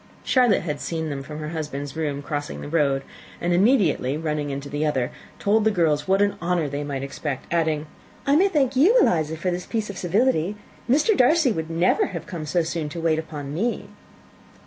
Charlotte 0.23 0.63
had 0.63 0.81
seen 0.81 1.11
them 1.11 1.21
from 1.21 1.37
her 1.37 1.49
husband's 1.49 1.95
room, 1.95 2.23
crossing 2.23 2.59
the 2.61 2.67
road, 2.67 3.03
and 3.39 3.53
immediately 3.53 4.17
running 4.17 4.49
into 4.49 4.67
the 4.67 4.83
other, 4.83 5.11
told 5.37 5.63
the 5.63 5.69
girls 5.69 6.07
what 6.07 6.23
an 6.23 6.35
honour 6.41 6.67
they 6.67 6.83
might 6.83 7.03
expect, 7.03 7.45
adding, 7.53 7.85
"I 8.25 8.35
may 8.35 8.47
thank 8.47 8.75
you, 8.75 8.97
Eliza, 8.99 9.37
for 9.37 9.51
this 9.51 9.67
piece 9.67 9.91
of 9.91 9.99
civility. 9.99 10.55
Mr. 10.89 11.15
Darcy 11.15 11.51
would 11.51 11.69
never 11.69 12.07
have 12.07 12.25
come 12.25 12.47
so 12.47 12.63
soon 12.63 12.89
to 12.89 12.99
wait 12.99 13.19
upon 13.19 13.53
me." 13.53 13.89